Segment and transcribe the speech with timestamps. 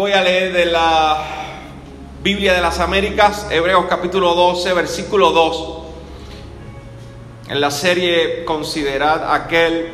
[0.00, 1.18] voy a leer de la
[2.22, 5.78] Biblia de las Américas, Hebreos capítulo 12, versículo 2.
[7.50, 9.92] En la serie Considerad aquel,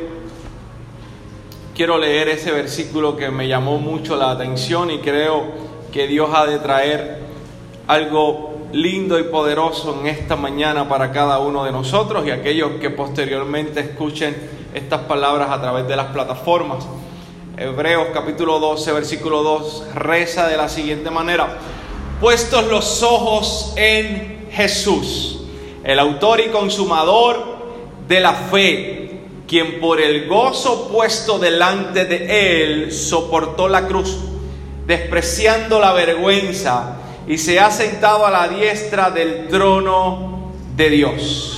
[1.75, 5.43] quiero leer ese versículo que me llamó mucho la atención y creo
[5.91, 7.19] que Dios ha de traer
[7.87, 12.91] algo lindo y poderoso en esta mañana para cada uno de nosotros y aquellos que
[12.91, 14.37] posteriormente escuchen
[14.73, 16.87] estas palabras a través de las plataformas.
[17.59, 21.57] Hebreos capítulo 12, versículo 2, reza de la siguiente manera.
[22.21, 25.39] Puestos los ojos en Jesús,
[25.83, 27.57] el autor y consumador
[28.07, 34.15] de la fe, quien por el gozo puesto delante de él soportó la cruz,
[34.85, 36.97] despreciando la vergüenza,
[37.27, 41.57] y se ha sentado a la diestra del trono de Dios.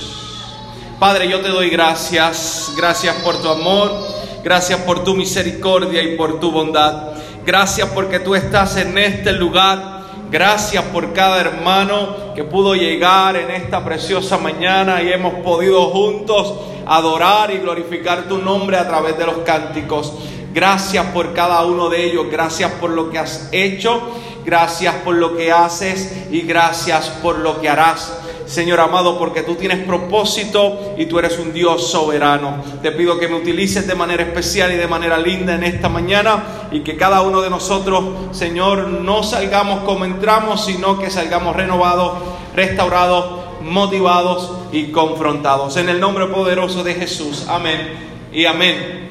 [0.98, 4.09] Padre, yo te doy gracias, gracias por tu amor.
[4.42, 7.12] Gracias por tu misericordia y por tu bondad.
[7.44, 10.00] Gracias porque tú estás en este lugar.
[10.30, 16.54] Gracias por cada hermano que pudo llegar en esta preciosa mañana y hemos podido juntos
[16.86, 20.12] adorar y glorificar tu nombre a través de los cánticos.
[20.54, 22.26] Gracias por cada uno de ellos.
[22.30, 24.00] Gracias por lo que has hecho.
[24.44, 28.19] Gracias por lo que haces y gracias por lo que harás.
[28.50, 32.56] Señor amado, porque tú tienes propósito y tú eres un Dios soberano.
[32.82, 36.68] Te pido que me utilices de manera especial y de manera linda en esta mañana
[36.72, 42.18] y que cada uno de nosotros, Señor, no salgamos como entramos, sino que salgamos renovados,
[42.56, 45.76] restaurados, motivados y confrontados.
[45.76, 47.46] En el nombre poderoso de Jesús.
[47.48, 47.92] Amén
[48.32, 49.10] y amén.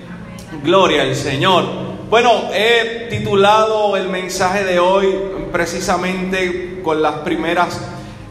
[0.65, 1.63] Gloria al Señor.
[2.09, 5.07] Bueno, he titulado el mensaje de hoy
[5.53, 7.79] precisamente con las primeras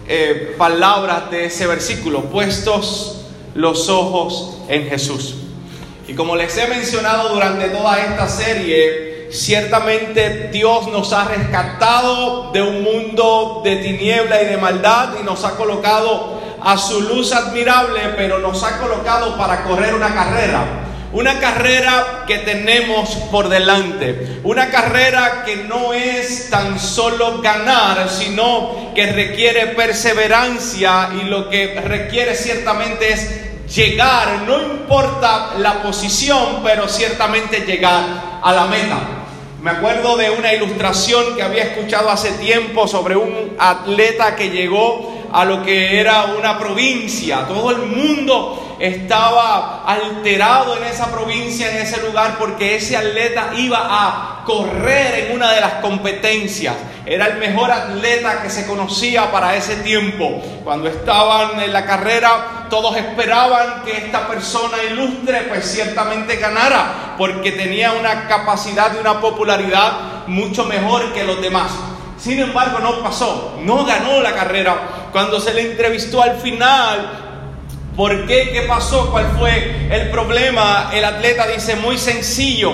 [0.08, 5.34] eh, palabras de ese versículo, puestos los ojos en Jesús.
[6.06, 12.62] Y como les he mencionado durante toda esta serie, ciertamente Dios nos ha rescatado de
[12.62, 18.00] un mundo de tiniebla y de maldad y nos ha colocado a su luz admirable,
[18.16, 24.40] pero nos ha colocado para correr una carrera una carrera que tenemos por delante.
[24.44, 31.80] Una carrera que no es tan solo ganar, sino que requiere perseverancia y lo que
[31.80, 34.42] requiere ciertamente es llegar.
[34.46, 38.98] No importa la posición, pero ciertamente llegar a la meta.
[39.62, 45.26] Me acuerdo de una ilustración que había escuchado hace tiempo sobre un atleta que llegó
[45.32, 47.46] a lo que era una provincia.
[47.48, 53.78] Todo el mundo estaba alterado en esa provincia, en ese lugar, porque ese atleta iba
[53.88, 56.74] a correr en una de las competencias.
[57.04, 60.42] Era el mejor atleta que se conocía para ese tiempo.
[60.62, 67.52] Cuando estaban en la carrera, todos esperaban que esta persona ilustre pues ciertamente ganara, porque
[67.52, 71.72] tenía una capacidad y una popularidad mucho mejor que los demás.
[72.18, 75.08] Sin embargo, no pasó, no ganó la carrera.
[75.12, 77.27] Cuando se le entrevistó al final,
[77.98, 78.50] ¿por qué?
[78.52, 79.10] ¿Qué pasó?
[79.10, 80.88] ¿Cuál fue el problema?
[80.94, 82.72] El atleta dice, muy sencillo,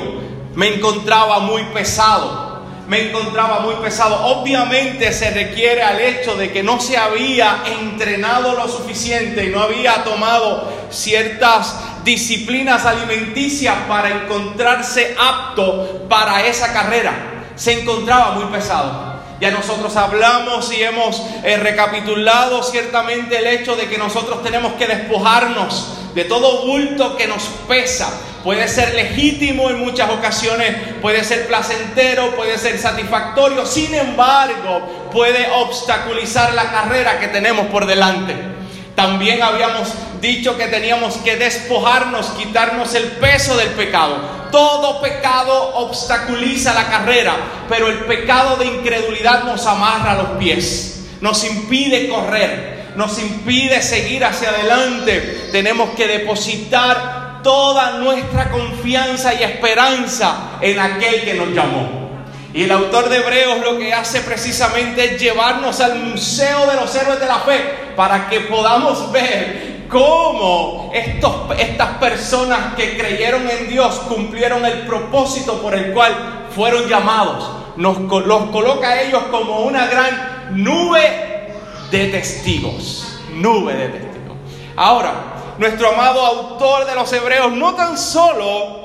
[0.55, 2.45] me encontraba muy pesado.
[2.87, 4.27] Me encontraba muy pesado.
[4.27, 9.63] Obviamente se requiere al hecho de que no se había entrenado lo suficiente y no
[9.63, 11.75] había tomado ciertas
[12.05, 17.15] disciplinas alimenticias para encontrarse apto para esa carrera.
[17.57, 19.14] Se encontraba muy pesado.
[19.45, 24.87] Ya nosotros hablamos y hemos eh, recapitulado ciertamente el hecho de que nosotros tenemos que
[24.87, 28.09] despojarnos de todo bulto que nos pesa.
[28.43, 35.47] Puede ser legítimo en muchas ocasiones, puede ser placentero, puede ser satisfactorio, sin embargo puede
[35.51, 38.54] obstaculizar la carrera que tenemos por delante.
[38.95, 39.89] También habíamos
[40.21, 44.17] dicho que teníamos que despojarnos, quitarnos el peso del pecado.
[44.53, 47.35] Todo pecado obstaculiza la carrera,
[47.69, 54.25] pero el pecado de incredulidad nos amarra los pies, nos impide correr, nos impide seguir
[54.25, 55.49] hacia adelante.
[55.51, 62.04] Tenemos que depositar toda nuestra confianza y esperanza en aquel que nos llamó.
[62.55, 66.95] Y el autor de Hebreos lo que hace precisamente es llevarnos al Museo de los
[66.95, 67.61] Héroes de la Fe
[67.97, 75.61] para que podamos ver cómo estos, estas personas que creyeron en Dios cumplieron el propósito
[75.61, 77.51] por el cual fueron llamados.
[77.75, 81.51] Nos, los coloca a ellos como una gran nube
[81.91, 83.19] de testigos.
[83.33, 84.37] Nube de testigos.
[84.77, 85.13] Ahora,
[85.59, 88.85] nuestro amado autor de los Hebreos no tan solo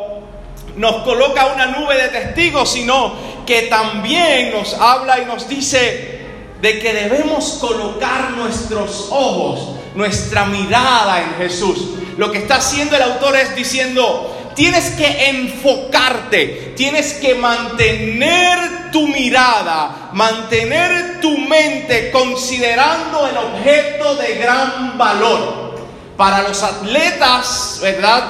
[0.76, 3.14] nos coloca una nube de testigos, sino
[3.46, 6.20] que también nos habla y nos dice
[6.62, 11.80] de que debemos colocar nuestros ojos nuestra mirada en Jesús.
[12.18, 19.08] Lo que está haciendo el autor es diciendo, tienes que enfocarte, tienes que mantener tu
[19.08, 25.70] mirada, mantener tu mente considerando el objeto de gran valor.
[26.18, 28.24] Para los atletas, ¿verdad?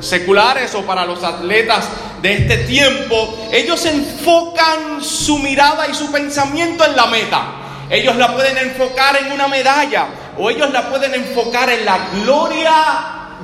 [0.00, 1.88] Seculares o para los atletas
[2.22, 7.42] de este tiempo, ellos enfocan su mirada y su pensamiento en la meta.
[7.90, 10.06] Ellos la pueden enfocar en una medalla
[10.38, 12.72] o ellos la pueden enfocar en la gloria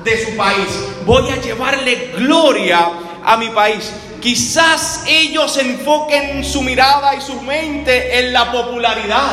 [0.04, 0.68] de su país.
[1.04, 2.88] Voy a llevarle gloria
[3.24, 3.92] a mi país.
[4.20, 9.32] Quizás ellos enfoquen su mirada y su mente en la popularidad,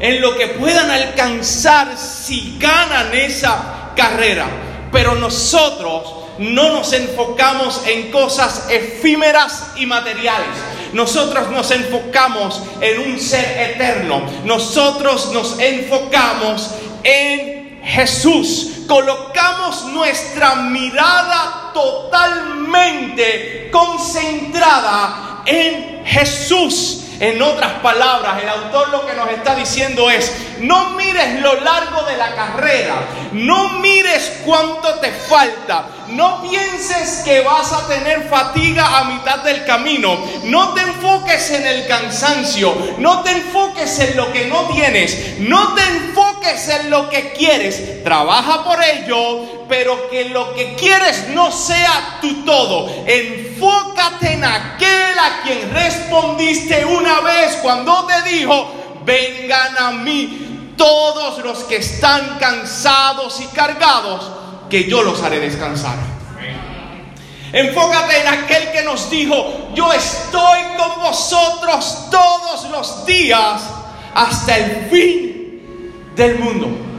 [0.00, 4.46] en lo que puedan alcanzar si ganan esa carrera.
[4.90, 10.48] Pero nosotros no nos enfocamos en cosas efímeras y materiales.
[10.92, 14.22] Nosotros nos enfocamos en un ser eterno.
[14.44, 16.70] Nosotros nos enfocamos
[17.04, 26.98] en Jesús colocamos nuestra mirada totalmente concentrada en Jesús.
[27.20, 32.02] En otras palabras, el autor lo que nos está diciendo es, no mires lo largo
[32.02, 32.96] de la carrera,
[33.32, 33.91] no mires
[34.44, 40.74] cuánto te falta, no pienses que vas a tener fatiga a mitad del camino, no
[40.74, 45.82] te enfoques en el cansancio, no te enfoques en lo que no tienes, no te
[45.82, 52.18] enfoques en lo que quieres, trabaja por ello, pero que lo que quieres no sea
[52.20, 52.90] tu todo.
[53.06, 58.72] Enfócate en aquel a quien respondiste una vez cuando te dijo,
[59.04, 60.51] vengan a mí
[60.82, 64.28] todos los que están cansados y cargados,
[64.68, 65.94] que yo los haré descansar.
[67.52, 73.62] Enfócate en aquel que nos dijo, yo estoy con vosotros todos los días
[74.12, 76.91] hasta el fin del mundo.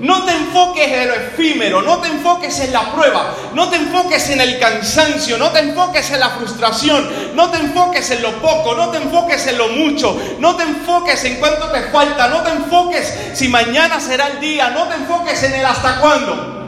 [0.00, 4.30] No te enfoques en lo efímero, no te enfoques en la prueba, no te enfoques
[4.30, 8.74] en el cansancio, no te enfoques en la frustración, no te enfoques en lo poco,
[8.74, 12.50] no te enfoques en lo mucho, no te enfoques en cuánto te falta, no te
[12.50, 16.60] enfoques si mañana será el día, no te enfoques en el hasta cuándo.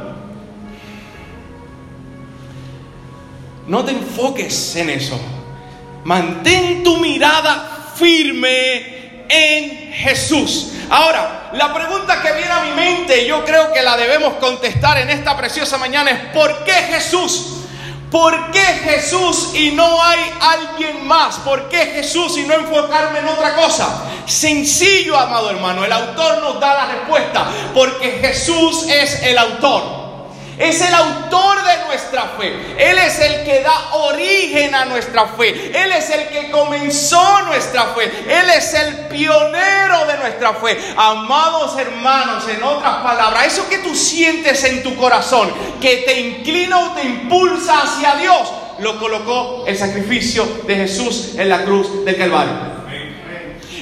[3.67, 5.19] No te enfoques en eso.
[6.05, 9.02] Mantén tu mirada firme
[9.33, 10.73] en Jesús.
[10.91, 15.09] Ahora, la pregunta que viene a mi mente, yo creo que la debemos contestar en
[15.09, 17.47] esta preciosa mañana es, ¿por qué Jesús?
[18.11, 21.37] ¿Por qué Jesús y no hay alguien más?
[21.37, 24.05] ¿Por qué Jesús y no enfocarme en otra cosa?
[24.27, 30.02] Sencillo, amado hermano, el autor nos da la respuesta, porque Jesús es el autor.
[30.59, 32.75] Es el autor de nuestra fe.
[32.79, 35.73] Él es el que da origen a nuestra fe.
[35.75, 38.05] Él es el que comenzó nuestra fe.
[38.29, 40.79] Él es el pionero de nuestra fe.
[40.97, 46.79] Amados hermanos, en otras palabras, eso que tú sientes en tu corazón, que te inclina
[46.79, 52.17] o te impulsa hacia Dios, lo colocó el sacrificio de Jesús en la cruz del
[52.17, 52.73] Calvario.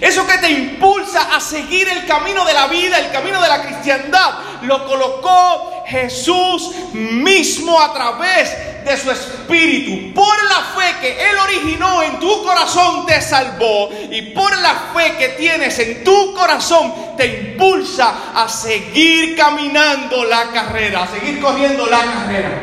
[0.01, 3.63] Eso que te impulsa a seguir el camino de la vida, el camino de la
[3.63, 10.15] cristiandad, lo colocó Jesús mismo a través de su espíritu.
[10.15, 15.17] Por la fe que Él originó en tu corazón te salvó y por la fe
[15.19, 21.87] que tienes en tu corazón te impulsa a seguir caminando la carrera, a seguir corriendo
[21.87, 22.63] la carrera.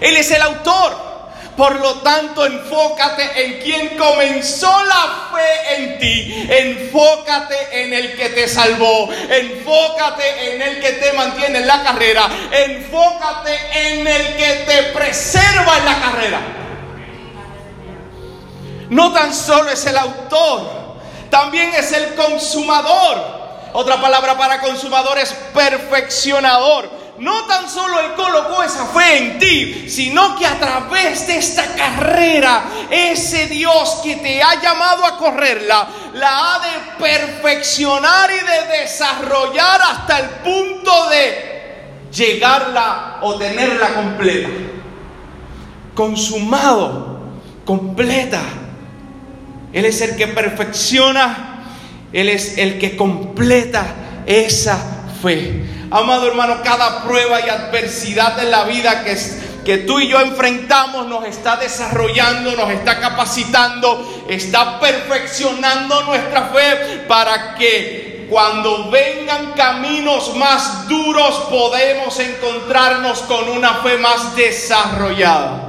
[0.00, 1.11] Él es el autor.
[1.56, 6.48] Por lo tanto, enfócate en quien comenzó la fe en ti.
[6.48, 9.10] Enfócate en el que te salvó.
[9.12, 12.28] Enfócate en el que te mantiene en la carrera.
[12.50, 16.40] Enfócate en el que te preserva en la carrera.
[18.88, 20.68] No tan solo es el autor,
[21.30, 23.42] también es el consumador.
[23.72, 29.88] Otra palabra para consumador es perfeccionador no tan solo Él colocó esa fe en ti,
[29.88, 35.86] sino que a través de esta carrera, ese Dios que te ha llamado a correrla,
[36.14, 41.52] la ha de perfeccionar y de desarrollar hasta el punto de
[42.12, 44.48] llegarla o tenerla completa.
[45.94, 47.20] Consumado,
[47.64, 48.42] completa.
[49.72, 51.62] Él es el que perfecciona,
[52.12, 53.86] Él es el que completa
[54.26, 54.76] esa
[55.22, 55.71] fe.
[55.92, 59.14] Amado hermano, cada prueba y adversidad en la vida que,
[59.62, 67.04] que tú y yo enfrentamos nos está desarrollando, nos está capacitando, está perfeccionando nuestra fe
[67.06, 75.68] para que cuando vengan caminos más duros podemos encontrarnos con una fe más desarrollada.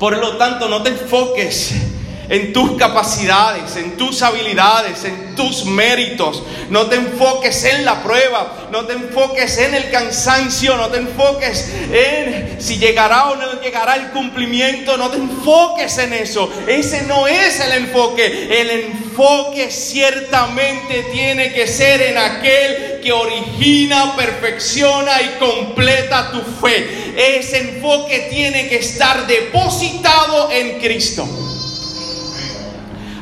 [0.00, 1.89] Por lo tanto, no te enfoques
[2.30, 6.44] en tus capacidades, en tus habilidades, en tus méritos.
[6.70, 11.68] No te enfoques en la prueba, no te enfoques en el cansancio, no te enfoques
[11.92, 16.50] en si llegará o no llegará el cumplimiento, no te enfoques en eso.
[16.68, 18.60] Ese no es el enfoque.
[18.60, 27.38] El enfoque ciertamente tiene que ser en aquel que origina, perfecciona y completa tu fe.
[27.38, 31.49] Ese enfoque tiene que estar depositado en Cristo.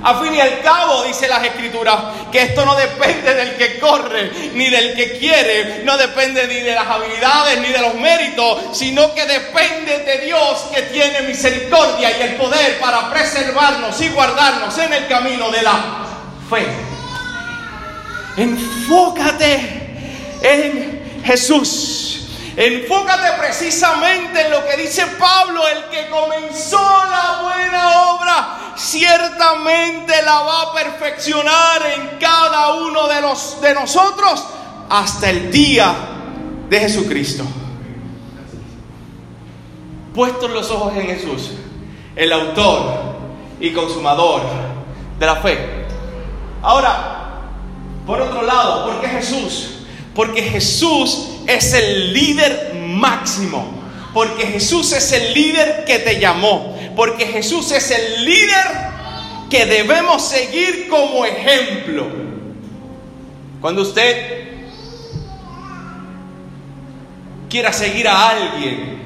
[0.03, 1.97] A fin y al cabo, dice las escrituras,
[2.31, 6.75] que esto no depende del que corre, ni del que quiere, no depende ni de
[6.75, 12.23] las habilidades, ni de los méritos, sino que depende de Dios que tiene misericordia y
[12.23, 15.81] el poder para preservarnos y guardarnos en el camino de la
[16.49, 16.67] fe.
[18.37, 19.89] Enfócate
[20.43, 22.28] en Jesús.
[22.61, 30.41] Enfócate precisamente en lo que dice Pablo, el que comenzó la buena obra ciertamente la
[30.41, 34.45] va a perfeccionar en cada uno de, los, de nosotros
[34.91, 35.95] hasta el día
[36.69, 37.45] de Jesucristo.
[40.13, 41.53] Puestos los ojos en Jesús,
[42.17, 43.19] el autor
[43.61, 44.43] y consumador
[45.17, 45.87] de la fe.
[46.61, 47.41] Ahora,
[48.05, 49.75] por otro lado, ¿por qué Jesús?
[50.13, 53.77] Porque Jesús es el líder máximo.
[54.15, 58.67] Porque Jesús es el líder que te llamó porque Jesús es el líder
[59.49, 62.09] que debemos seguir como ejemplo.
[63.61, 64.49] Cuando usted
[67.49, 68.99] quiera seguir a alguien,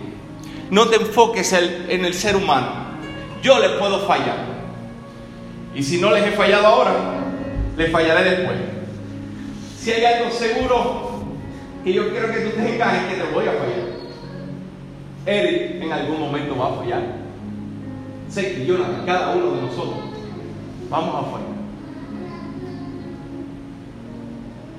[0.70, 2.70] no te enfoques en el ser humano.
[3.42, 4.46] Yo le puedo fallar.
[5.74, 6.94] Y si no les he fallado ahora,
[7.76, 8.56] les fallaré después.
[9.78, 11.11] Si hay algo seguro
[11.84, 14.02] que yo quiero que tú tengas es que te voy a fallar.
[15.26, 17.22] Él en algún momento va a fallar
[18.32, 19.98] sé que Jonathan, cada uno de nosotros,
[20.88, 21.52] vamos a fallar.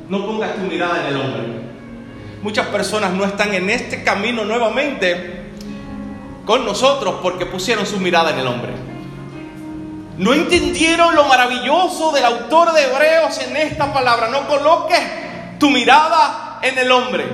[0.10, 1.44] No pongas tu mirada en el hombre.
[2.42, 5.52] Muchas personas no están en este camino nuevamente
[6.46, 8.72] con nosotros porque pusieron su mirada en el hombre.
[10.18, 14.30] No entendieron lo maravilloso del autor de Hebreos en esta palabra.
[14.30, 15.00] No coloques
[15.60, 17.26] tu mirada en el hombre.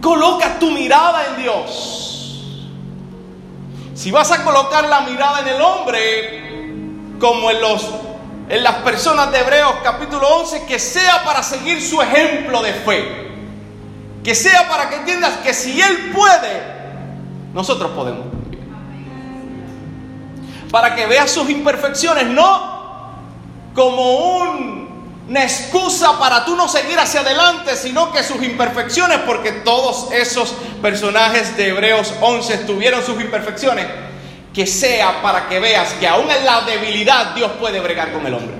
[0.00, 2.68] Coloca tu mirada en Dios.
[3.94, 7.90] Si vas a colocar la mirada en el hombre, como en, los,
[8.48, 13.26] en las personas de Hebreos capítulo 11, que sea para seguir su ejemplo de fe.
[14.22, 16.62] Que sea para que entiendas que si Él puede,
[17.52, 18.26] nosotros podemos.
[20.70, 22.76] Para que veas sus imperfecciones, no
[23.74, 24.85] como un
[25.28, 30.54] una excusa para tú no seguir hacia adelante, sino que sus imperfecciones, porque todos esos
[30.80, 33.86] personajes de Hebreos 11 tuvieron sus imperfecciones,
[34.54, 38.34] que sea para que veas que aún en la debilidad Dios puede bregar con el
[38.34, 38.54] hombre.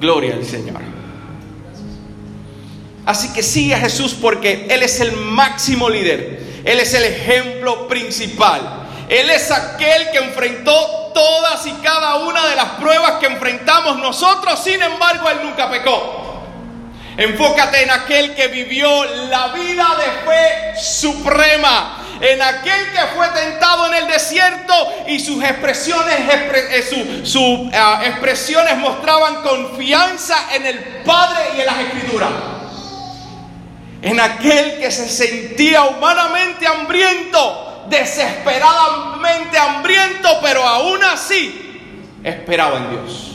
[0.00, 0.80] Gloria al Señor.
[3.06, 7.86] Así que sigue a Jesús porque Él es el máximo líder, Él es el ejemplo
[7.86, 8.83] principal.
[9.08, 14.62] Él es aquel que enfrentó todas y cada una de las pruebas que enfrentamos nosotros,
[14.62, 16.24] sin embargo, Él nunca pecó.
[17.16, 23.86] Enfócate en aquel que vivió la vida de fe suprema, en aquel que fue tentado
[23.86, 24.74] en el desierto
[25.06, 28.02] y sus expresiones, eh, ah,
[28.76, 32.30] mostraban confianza en el Padre y en las Escrituras.
[34.02, 43.30] En aquel que se sentía humanamente hambriento, desesperadamente hambriento, pero aún así esperaba en Dios.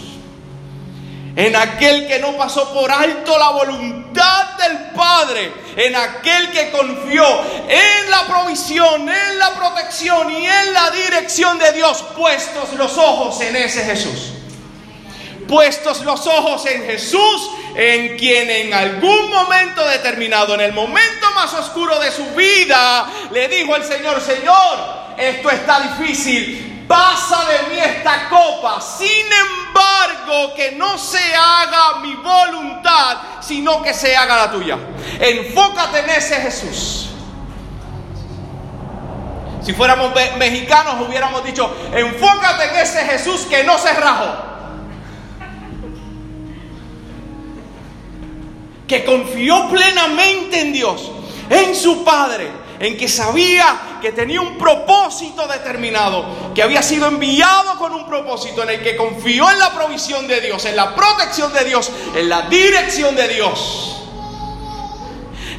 [1.35, 7.23] En aquel que no pasó por alto la voluntad del Padre, en aquel que confió
[7.69, 13.39] en la provisión, en la protección y en la dirección de Dios, puestos los ojos
[13.41, 14.33] en ese Jesús.
[15.47, 21.53] Puestos los ojos en Jesús, en quien en algún momento determinado, en el momento más
[21.53, 24.79] oscuro de su vida, le dijo al Señor, Señor,
[25.17, 32.15] esto está difícil, pasa de mí esta copa, sin embargo, que no se haga mi
[32.15, 34.77] voluntad, sino que se haga la tuya.
[35.17, 37.11] Enfócate en ese Jesús.
[39.63, 44.48] Si fuéramos mexicanos hubiéramos dicho, enfócate en ese Jesús que no se rajó.
[48.89, 51.11] Que confió plenamente en Dios,
[51.47, 57.77] en su Padre, en que sabía que tenía un propósito determinado, que había sido enviado
[57.77, 61.53] con un propósito, en el que confió en la provisión de Dios, en la protección
[61.53, 63.95] de Dios, en la dirección de Dios.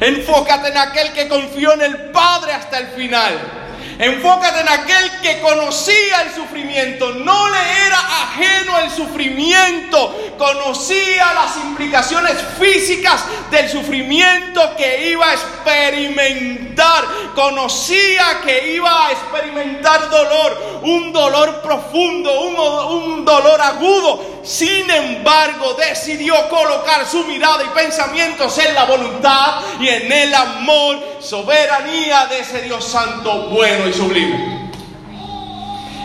[0.01, 3.60] Enfócate en aquel que confió en el Padre hasta el final
[4.01, 11.55] Enfócate en aquel que conocía el sufrimiento, no le era ajeno el sufrimiento, conocía las
[11.57, 17.03] implicaciones físicas del sufrimiento que iba a experimentar,
[17.35, 24.41] conocía que iba a experimentar dolor, un dolor profundo, un, un dolor agudo.
[24.43, 31.10] Sin embargo, decidió colocar su mirada y pensamientos en la voluntad y en el amor,
[31.21, 34.71] soberanía de ese Dios santo, bueno y sublime.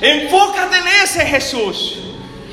[0.01, 1.99] Enfócate en ese Jesús.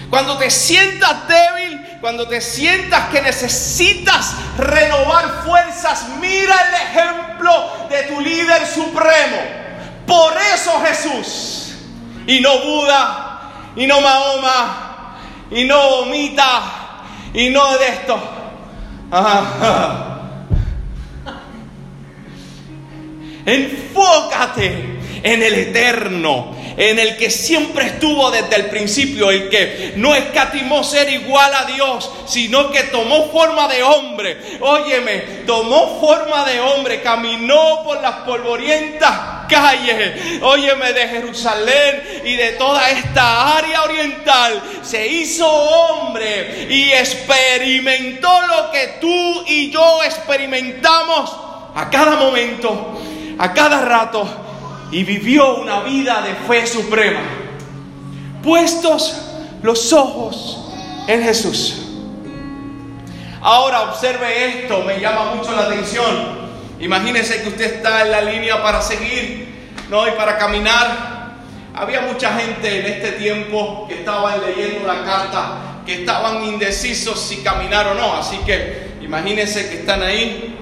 [0.10, 8.04] Cuando te sientas débil, cuando te sientas que necesitas renovar fuerzas, mira el ejemplo de
[8.04, 9.38] tu líder supremo.
[10.06, 11.74] Por eso Jesús,
[12.28, 15.18] y no Buda, y no Mahoma,
[15.50, 16.62] y no Mita,
[17.34, 18.20] y no de esto.
[23.46, 30.14] Enfócate en el eterno, en el que siempre estuvo desde el principio, el que no
[30.16, 34.38] escatimó ser igual a Dios, sino que tomó forma de hombre.
[34.60, 42.52] Óyeme, tomó forma de hombre, caminó por las polvorientas calles, óyeme, de Jerusalén y de
[42.54, 44.62] toda esta área oriental.
[44.84, 51.32] Se hizo hombre y experimentó lo que tú y yo experimentamos
[51.76, 53.00] a cada momento,
[53.38, 54.28] a cada rato
[54.92, 57.22] y vivió una vida de fe suprema.
[58.44, 59.16] Puestos
[59.62, 60.72] los ojos
[61.08, 61.80] en Jesús.
[63.42, 66.44] Ahora observe esto, me llama mucho la atención.
[66.80, 70.08] Imagínese que usted está en la línea para seguir, ¿no?
[70.08, 71.14] Y para caminar.
[71.76, 77.38] Había mucha gente en este tiempo que estaban leyendo la carta, que estaban indecisos si
[77.38, 78.14] caminar o no.
[78.14, 80.56] Así que imagínense que están ahí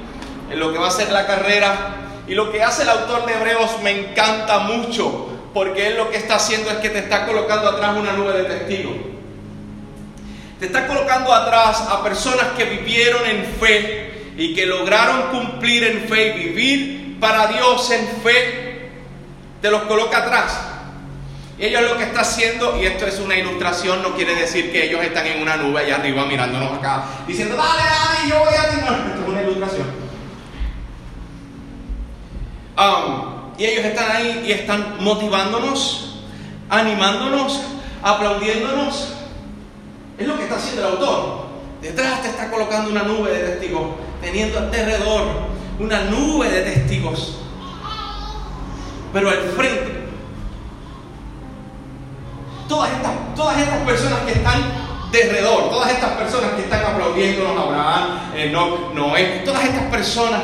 [0.50, 1.96] en lo que va a ser la carrera
[2.28, 6.18] y lo que hace el autor de Hebreos me encanta mucho, porque él lo que
[6.18, 8.94] está haciendo es que te está colocando atrás una nube de testigos.
[10.60, 16.08] Te está colocando atrás a personas que vivieron en fe y que lograron cumplir en
[16.08, 18.90] fe y vivir para Dios en fe.
[19.62, 20.68] Te los coloca atrás.
[21.58, 24.86] Y ellos lo que está haciendo, y esto es una ilustración, no quiere decir que
[24.86, 28.70] ellos están en una nube allá arriba mirándonos acá, diciendo, dale, dale, yo voy a
[28.70, 28.78] ti.
[28.78, 30.01] esto es una ilustración.
[32.82, 36.16] Um, y ellos están ahí y están motivándonos,
[36.68, 37.62] animándonos,
[38.02, 39.14] aplaudiéndonos.
[40.18, 41.46] Es lo que está haciendo el autor.
[41.80, 43.84] Detrás te está colocando una nube de testigos,
[44.20, 47.38] teniendo alrededor una nube de testigos.
[49.14, 50.08] Pero al frente,
[52.68, 54.62] todas estas, todas estas personas que están
[55.12, 58.20] de alrededor, todas estas personas que están aplaudiéndonos, Abraham,
[58.52, 60.42] no, Noé, todas estas personas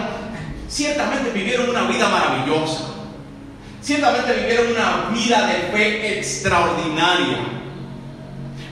[0.68, 2.84] Ciertamente vivieron una vida maravillosa.
[3.82, 7.38] Ciertamente vivieron una vida de fe extraordinaria.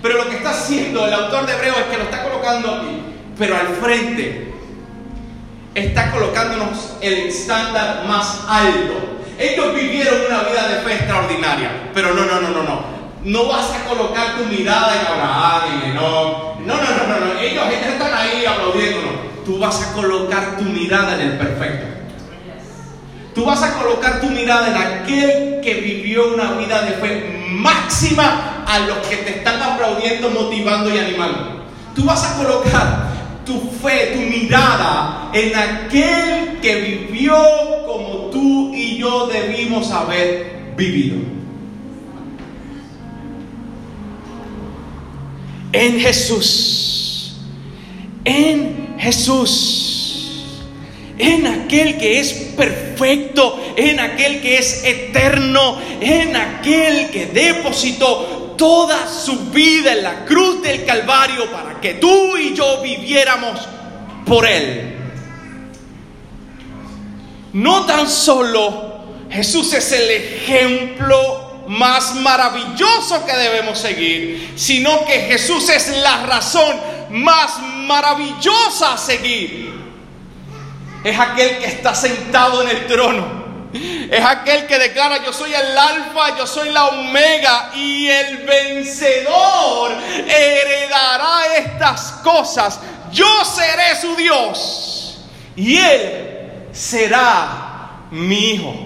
[0.01, 3.01] Pero lo que está haciendo el autor de Hebreo es que lo está colocando aquí,
[3.39, 4.53] pero al frente
[5.73, 8.93] está colocándonos el estándar más alto.
[9.39, 12.95] Ellos vivieron una vida de fe extraordinaria, pero no, no, no, no, no.
[13.23, 16.59] No vas a colocar tu mirada en Abraham, en Enoch.
[16.59, 17.39] No, no, no, no, no.
[17.39, 19.14] Ellos, ellos están ahí aplaudiéndonos
[19.45, 21.85] tú vas a colocar tu mirada en el perfecto.
[23.33, 28.63] Tú vas a colocar tu mirada en aquel que vivió una vida de fe máxima
[28.65, 31.65] a los que te están aplaudiendo, motivando y animando.
[31.93, 33.09] Tú vas a colocar
[33.45, 36.75] tu fe, tu mirada en aquel que
[37.09, 37.35] vivió
[37.85, 41.17] como tú y yo debimos haber vivido.
[45.73, 46.95] En Jesús.
[48.25, 50.61] En Jesús,
[51.17, 59.07] en aquel que es perfecto, en aquel que es eterno, en aquel que depositó toda
[59.07, 63.59] su vida en la cruz del Calvario para que tú y yo viviéramos
[64.25, 64.95] por Él.
[67.53, 68.95] No tan solo
[69.29, 76.75] Jesús es el ejemplo más maravilloso que debemos seguir, sino que Jesús es la razón
[77.09, 79.73] más maravillosa a seguir.
[81.03, 83.45] Es aquel que está sentado en el trono.
[84.09, 89.91] Es aquel que declara, yo soy el alfa, yo soy la omega y el vencedor
[90.27, 92.79] heredará estas cosas.
[93.11, 95.19] Yo seré su Dios
[95.55, 98.84] y él será mi hijo.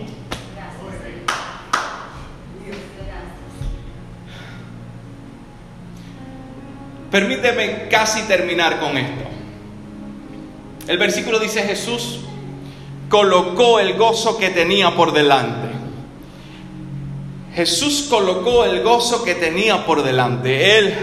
[7.12, 9.24] Permíteme casi terminar con esto.
[10.88, 12.19] El versículo dice Jesús
[13.10, 15.69] colocó el gozo que tenía por delante.
[17.56, 20.78] Jesús colocó el gozo que tenía por delante.
[20.78, 20.95] Él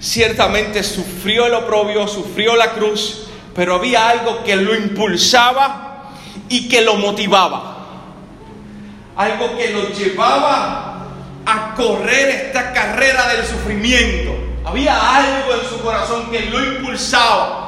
[0.00, 6.12] ciertamente sufrió el oprobio, sufrió la cruz, pero había algo que lo impulsaba
[6.48, 7.72] y que lo motivaba.
[9.16, 11.08] Algo que lo llevaba
[11.44, 14.53] a correr esta carrera del sufrimiento.
[14.64, 17.64] Había algo en su corazón que lo impulsaba.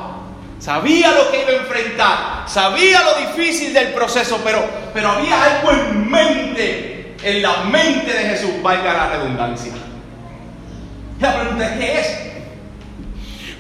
[0.59, 5.71] Sabía lo que iba a enfrentar, sabía lo difícil del proceso, pero, pero había algo
[5.71, 9.73] en mente, en la mente de Jesús, valga la redundancia.
[11.21, 12.27] La pregunta es, ¿qué es?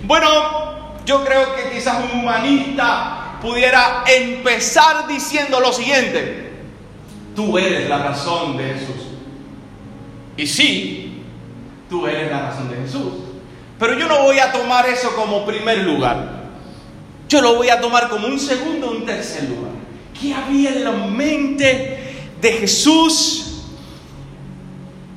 [0.05, 6.53] Bueno, yo creo que quizás un humanista pudiera empezar diciendo lo siguiente,
[7.35, 9.07] tú eres la razón de Jesús.
[10.39, 11.23] Y sí,
[11.91, 13.26] tú eres la razón de Jesús.
[13.79, 16.37] Pero yo no voy a tomar eso como primer lugar.
[17.29, 19.73] Yo lo voy a tomar como un segundo un tercer lugar.
[20.19, 23.65] ¿Qué había en la mente de Jesús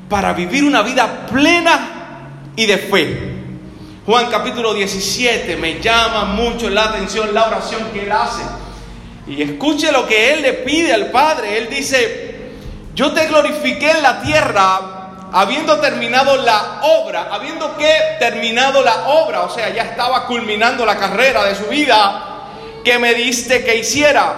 [0.10, 3.30] para vivir una vida plena y de fe?
[4.06, 8.42] Juan capítulo 17 me llama mucho la atención la oración que él hace.
[9.28, 11.60] Y escuche lo que él le pide al Padre.
[11.60, 12.50] Él dice,
[12.96, 14.99] yo te glorifiqué en la tierra
[15.32, 20.98] habiendo terminado la obra, habiendo que terminado la obra, o sea, ya estaba culminando la
[20.98, 22.26] carrera de su vida,
[22.84, 24.34] que me diste que hiciera.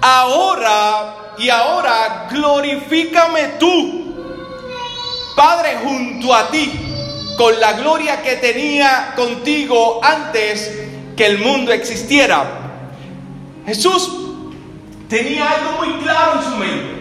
[0.00, 4.14] Ahora y ahora glorifícame tú,
[5.34, 10.72] Padre, junto a ti, con la gloria que tenía contigo antes
[11.16, 12.44] que el mundo existiera.
[13.66, 14.10] Jesús
[15.08, 16.95] tenía algo muy claro en su mente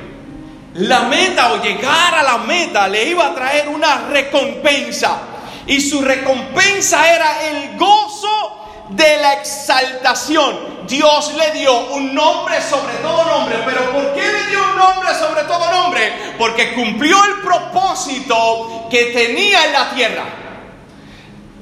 [0.75, 5.19] la meta o llegar a la meta le iba a traer una recompensa.
[5.67, 10.75] Y su recompensa era el gozo de la exaltación.
[10.87, 13.57] Dios le dio un nombre sobre todo nombre.
[13.65, 16.13] Pero ¿por qué le dio un nombre sobre todo nombre?
[16.37, 20.44] Porque cumplió el propósito que tenía en la tierra.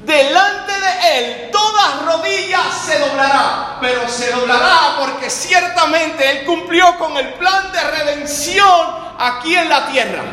[0.06, 7.16] Delante de él toda rodilla se doblará, pero se doblará porque ciertamente él cumplió con
[7.16, 10.24] el plan de redención aquí en la tierra.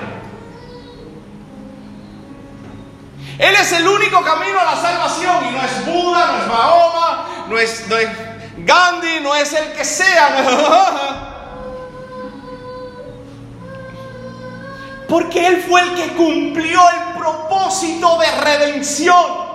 [3.38, 7.26] Él es el único camino a la salvación y no es Buda, no es Mahoma,
[7.48, 7.85] no es,
[8.59, 11.26] Gandhi, no es el que sea.
[15.09, 19.50] Porque Él fue el que cumplió el propósito de redención.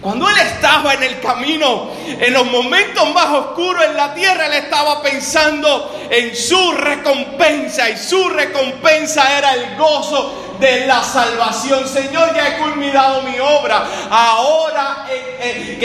[0.00, 4.54] Cuando él estaba en el camino, en los momentos más oscuros en la tierra, él
[4.54, 11.86] estaba pensando en su recompensa y su recompensa era el gozo de la salvación.
[11.86, 13.86] Señor, ya he culminado mi obra.
[14.10, 15.76] Ahora eh, eh,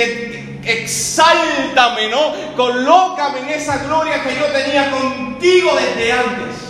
[0.64, 2.34] que exáltame, ¿no?
[2.56, 6.65] Colócame en esa gloria que yo tenía contigo desde antes.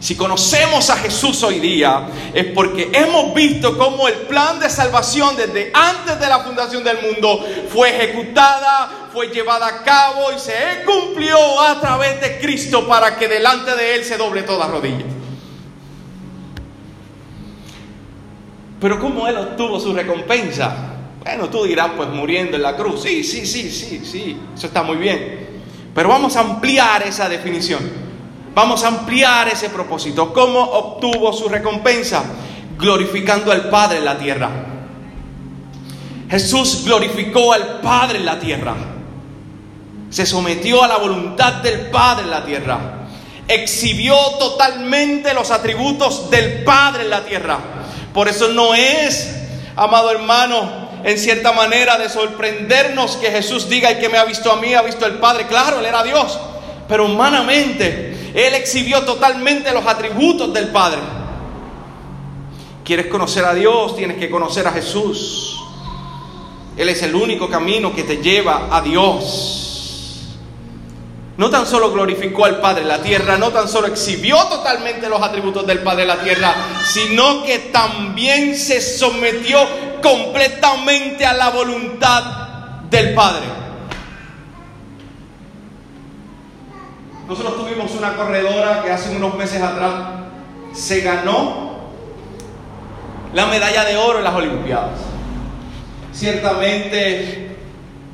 [0.00, 5.36] Si conocemos a Jesús hoy día es porque hemos visto cómo el plan de salvación
[5.36, 10.54] desde antes de la fundación del mundo fue ejecutada, fue llevada a cabo y se
[10.86, 15.04] cumplió a través de Cristo para que delante de Él se doble toda rodilla.
[18.80, 20.96] Pero ¿cómo Él obtuvo su recompensa?
[21.22, 23.02] Bueno, tú dirás, pues muriendo en la cruz.
[23.02, 25.60] Sí, sí, sí, sí, sí, eso está muy bien.
[25.94, 28.09] Pero vamos a ampliar esa definición.
[28.54, 30.32] Vamos a ampliar ese propósito.
[30.32, 32.24] ¿Cómo obtuvo su recompensa?
[32.76, 34.50] Glorificando al Padre en la tierra.
[36.28, 38.74] Jesús glorificó al Padre en la tierra.
[40.10, 42.78] Se sometió a la voluntad del Padre en la tierra.
[43.46, 47.58] Exhibió totalmente los atributos del Padre en la tierra.
[48.12, 49.28] Por eso no es,
[49.76, 54.52] amado hermano, en cierta manera de sorprendernos que Jesús diga, el que me ha visto
[54.52, 55.46] a mí, ha visto al Padre.
[55.46, 56.38] Claro, Él era Dios.
[56.88, 61.00] Pero humanamente él exhibió totalmente los atributos del Padre.
[62.84, 63.96] ¿Quieres conocer a Dios?
[63.96, 65.60] Tienes que conocer a Jesús.
[66.76, 69.60] Él es el único camino que te lleva a Dios.
[71.36, 75.66] No tan solo glorificó al Padre la tierra, no tan solo exhibió totalmente los atributos
[75.66, 79.58] del Padre en la tierra, sino que también se sometió
[80.02, 82.24] completamente a la voluntad
[82.90, 83.69] del Padre.
[87.30, 89.92] Nosotros tuvimos una corredora que hace unos meses atrás
[90.72, 91.78] se ganó
[93.32, 94.98] la medalla de oro en las Olimpiadas.
[96.12, 97.54] Ciertamente,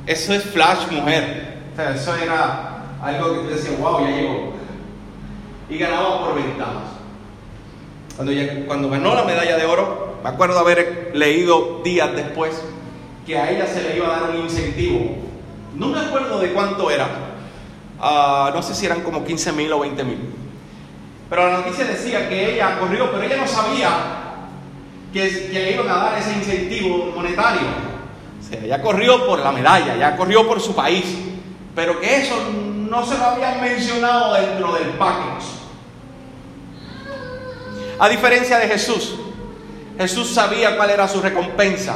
[0.05, 1.63] eso es flash, mujer.
[1.95, 4.53] eso era algo que tú decías, wow, ya llegó.
[5.67, 6.83] Y ganaba por ventajas.
[8.17, 8.33] Cuando,
[8.67, 12.61] cuando ganó la medalla de oro, me acuerdo haber leído días después
[13.25, 15.15] que a ella se le iba a dar un incentivo.
[15.73, 17.26] No me acuerdo de cuánto era,
[17.99, 20.19] ah, no sé si eran como 15 mil o 20 mil.
[21.29, 23.89] Pero la noticia decía que ella corrió, pero ella no sabía
[25.11, 27.67] que, le iban a dar ese incentivo monetario.
[28.39, 31.05] O sea, ella corrió por la medalla, ella corrió por su país,
[31.75, 32.35] pero que eso
[32.89, 35.57] no se lo habían mencionado dentro del package.
[37.99, 39.15] A diferencia de Jesús,
[39.97, 41.95] Jesús sabía cuál era su recompensa.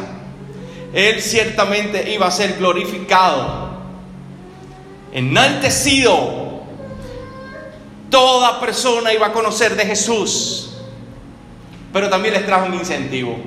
[0.94, 3.71] Él ciertamente iba a ser glorificado,
[5.12, 6.62] enaltecido.
[8.10, 10.74] Toda persona iba a conocer de Jesús,
[11.94, 13.38] pero también les trajo un incentivo.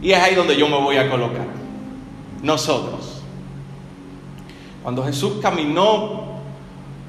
[0.00, 1.46] Y es ahí donde yo me voy a colocar.
[2.42, 3.22] Nosotros.
[4.82, 6.34] Cuando Jesús caminó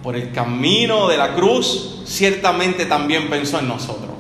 [0.02, 4.16] por el camino de la cruz, ciertamente también pensó en nosotros.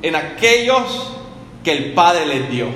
[0.00, 1.12] En aquellos
[1.64, 2.66] que el Padre les dio.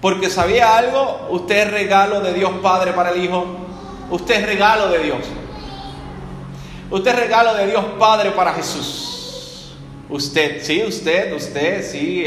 [0.00, 3.46] Porque sabía algo, usted es regalo de Dios Padre para el Hijo,
[4.10, 5.20] usted es regalo de Dios.
[6.90, 9.72] Usted es regalo de Dios Padre para Jesús.
[10.10, 12.24] Usted, sí, usted, usted, sí,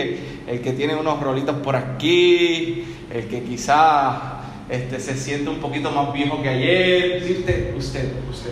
[0.48, 2.84] el, que tiene unos rolitos por aquí,
[3.14, 7.24] el que quizá este, se siente un poquito más viejo que ayer.
[7.38, 8.52] Usted, usted, usted.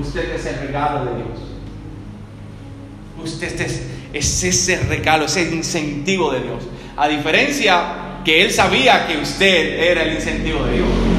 [0.00, 1.38] Usted es el regalo de Dios.
[3.24, 3.60] Usted
[4.12, 6.62] es ese regalo, ese incentivo de Dios.
[6.96, 11.13] A diferencia que él sabía que usted era el incentivo de Dios.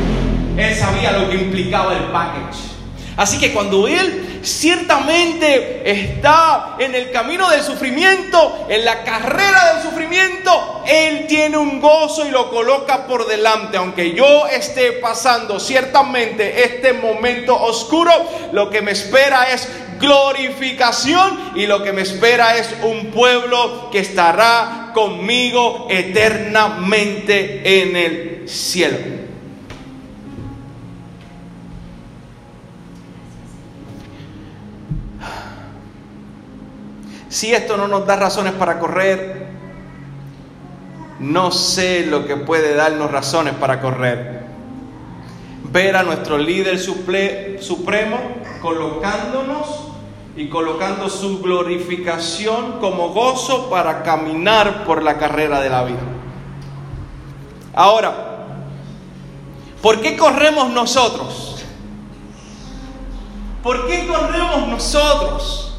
[0.57, 2.75] Él sabía lo que implicaba el package.
[3.17, 9.83] Así que cuando él ciertamente está en el camino del sufrimiento, en la carrera del
[9.83, 13.77] sufrimiento, él tiene un gozo y lo coloca por delante.
[13.77, 18.11] Aunque yo esté pasando ciertamente este momento oscuro,
[18.51, 23.99] lo que me espera es glorificación y lo que me espera es un pueblo que
[23.99, 29.14] estará conmigo eternamente en el cielo.
[37.35, 39.47] Si esto no nos da razones para correr,
[41.19, 44.45] no sé lo que puede darnos razones para correr.
[45.65, 48.17] Ver a nuestro líder supremo
[48.61, 49.67] colocándonos
[50.37, 56.03] y colocando su glorificación como gozo para caminar por la carrera de la vida.
[57.73, 58.45] Ahora,
[59.81, 61.65] ¿por qué corremos nosotros?
[63.61, 65.74] ¿Por qué corremos nosotros?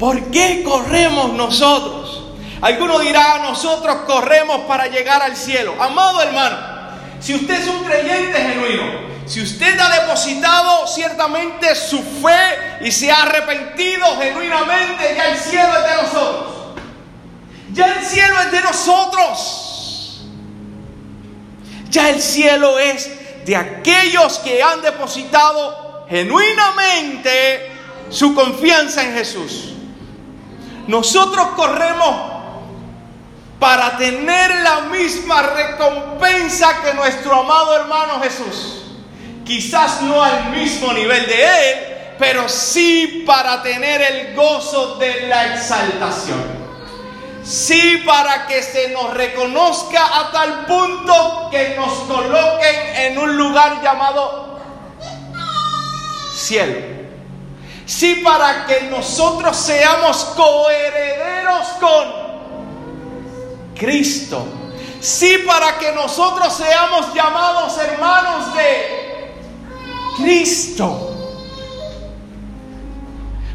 [0.00, 2.22] ¿Por qué corremos nosotros?
[2.62, 5.74] Alguno dirá, nosotros corremos para llegar al cielo.
[5.78, 6.56] Amado hermano,
[7.20, 13.12] si usted es un creyente genuino, si usted ha depositado ciertamente su fe y se
[13.12, 16.54] ha arrepentido genuinamente, ya el cielo es de nosotros.
[17.74, 20.22] Ya el cielo es de nosotros.
[21.90, 27.70] Ya el cielo es de aquellos que han depositado genuinamente
[28.08, 29.69] su confianza en Jesús.
[30.90, 32.16] Nosotros corremos
[33.60, 38.82] para tener la misma recompensa que nuestro amado hermano Jesús
[39.44, 45.54] quizás no al mismo nivel de Él, pero sí para tener el gozo de la
[45.54, 46.42] exaltación.
[47.44, 53.80] Sí para que se nos reconozca a tal punto que nos coloquen en un lugar
[53.80, 54.58] llamado
[56.34, 56.99] cielo.
[57.90, 62.06] Sí para que nosotros seamos coherederos con
[63.74, 64.46] Cristo.
[65.00, 69.34] Sí para que nosotros seamos llamados hermanos de
[70.18, 71.16] Cristo.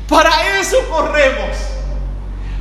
[0.09, 1.55] Para eso corremos.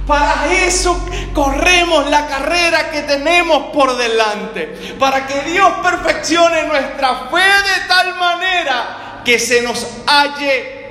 [0.06, 0.96] Para eso
[1.32, 4.94] corremos la carrera que tenemos por delante.
[4.96, 10.83] Para que Dios perfeccione nuestra fe de tal manera que se nos halle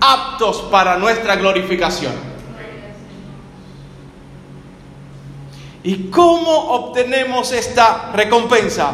[0.00, 2.12] aptos para nuestra glorificación.
[5.82, 8.92] ¿Y cómo obtenemos esta recompensa?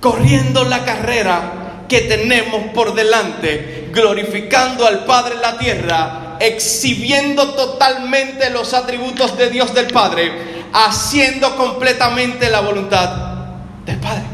[0.00, 8.50] Corriendo la carrera que tenemos por delante, glorificando al Padre en la tierra, exhibiendo totalmente
[8.50, 13.08] los atributos de Dios del Padre, haciendo completamente la voluntad
[13.86, 14.24] del Padre.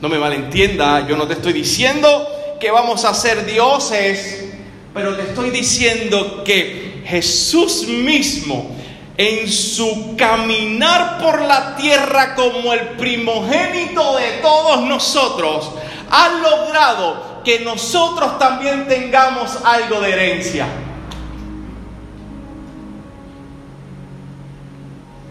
[0.00, 4.46] No me malentienda, yo no te estoy diciendo que vamos a ser dioses,
[4.94, 8.76] pero te estoy diciendo que Jesús mismo
[9.18, 15.70] en su caminar por la tierra como el primogénito de todos nosotros,
[16.10, 20.66] ha logrado que nosotros también tengamos algo de herencia.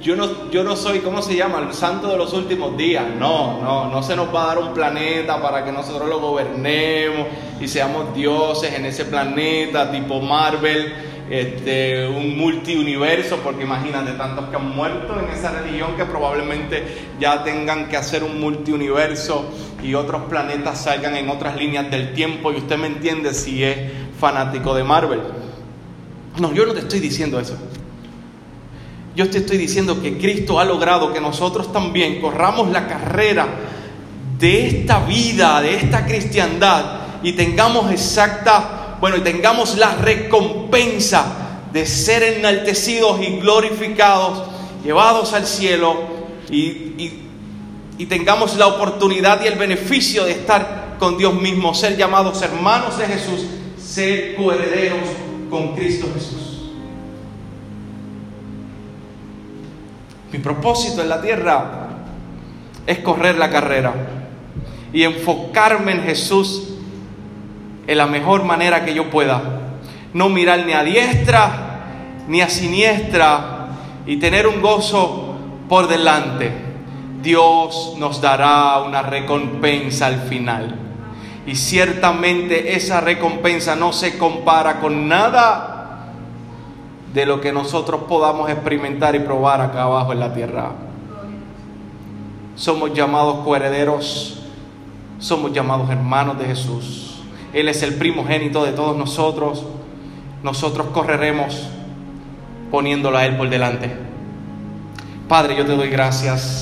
[0.01, 1.59] Yo no, yo no soy, ¿cómo se llama?
[1.67, 3.03] El santo de los últimos días.
[3.17, 7.27] No, no, no se nos va a dar un planeta para que nosotros lo gobernemos
[7.59, 10.93] y seamos dioses en ese planeta tipo Marvel,
[11.29, 16.83] este, un multiuniverso, porque imagínate tantos que han muerto en esa religión que probablemente
[17.19, 19.45] ya tengan que hacer un multiuniverso
[19.83, 23.77] y otros planetas salgan en otras líneas del tiempo y usted me entiende si es
[24.17, 25.19] fanático de Marvel.
[26.39, 27.57] No, yo no te estoy diciendo eso.
[29.15, 33.47] Yo te estoy diciendo que Cristo ha logrado que nosotros también corramos la carrera
[34.37, 41.25] de esta vida, de esta cristiandad y tengamos exacta, bueno, y tengamos la recompensa
[41.73, 44.47] de ser enaltecidos y glorificados,
[44.83, 45.95] llevados al cielo
[46.49, 47.11] y,
[47.97, 52.97] y tengamos la oportunidad y el beneficio de estar con Dios mismo, ser llamados hermanos
[52.97, 53.45] de Jesús,
[53.77, 55.07] ser coherederos
[55.49, 56.48] con Cristo Jesús.
[60.31, 61.87] Mi propósito en la tierra
[62.85, 63.93] es correr la carrera
[64.93, 66.69] y enfocarme en Jesús
[67.87, 69.41] en la mejor manera que yo pueda.
[70.13, 71.69] No mirar ni a diestra
[72.27, 73.67] ni a siniestra
[74.05, 75.35] y tener un gozo
[75.67, 76.51] por delante.
[77.21, 80.75] Dios nos dará una recompensa al final.
[81.45, 85.68] Y ciertamente esa recompensa no se compara con nada
[87.13, 90.71] de lo que nosotros podamos experimentar y probar acá abajo en la tierra.
[92.55, 94.41] Somos llamados coherederos,
[95.19, 97.21] somos llamados hermanos de Jesús.
[97.53, 99.63] Él es el primogénito de todos nosotros.
[100.43, 101.67] Nosotros correremos
[102.71, 103.91] poniéndolo a Él por delante.
[105.27, 106.57] Padre, yo te doy gracias